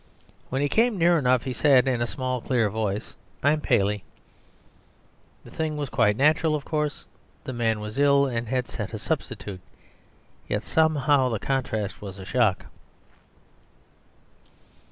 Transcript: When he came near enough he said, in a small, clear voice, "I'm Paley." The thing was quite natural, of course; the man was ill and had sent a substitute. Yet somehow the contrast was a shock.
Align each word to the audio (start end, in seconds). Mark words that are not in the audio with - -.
When 0.49 0.63
he 0.63 0.67
came 0.67 0.97
near 0.97 1.19
enough 1.19 1.43
he 1.43 1.53
said, 1.53 1.87
in 1.87 2.01
a 2.01 2.07
small, 2.07 2.41
clear 2.41 2.71
voice, 2.71 3.13
"I'm 3.43 3.61
Paley." 3.61 4.03
The 5.43 5.51
thing 5.51 5.77
was 5.77 5.91
quite 5.91 6.17
natural, 6.17 6.55
of 6.55 6.65
course; 6.65 7.05
the 7.43 7.53
man 7.53 7.79
was 7.79 7.99
ill 7.99 8.25
and 8.25 8.47
had 8.47 8.67
sent 8.67 8.95
a 8.95 8.97
substitute. 8.97 9.61
Yet 10.49 10.63
somehow 10.63 11.29
the 11.29 11.37
contrast 11.37 12.01
was 12.01 12.17
a 12.17 12.25
shock. 12.25 12.65